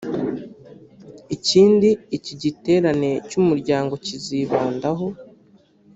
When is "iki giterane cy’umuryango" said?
2.17-3.93